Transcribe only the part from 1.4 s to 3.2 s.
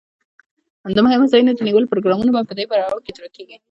د نیولو پروګرامونه په دې پړاو کې